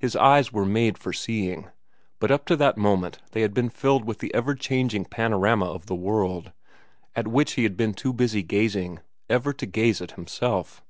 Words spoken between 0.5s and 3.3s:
were made for seeing, but up to that moment